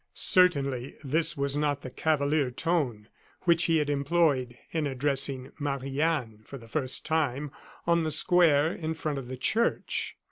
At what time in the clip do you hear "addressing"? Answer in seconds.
4.87-5.51